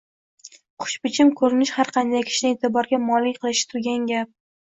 [0.83, 4.35] Xushbichim ko`rinish har qanday kishini e`tiborga molik qilishi turgan gap